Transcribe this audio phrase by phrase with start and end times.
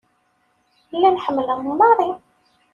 [0.95, 2.09] Llan ḥemmlen Mary.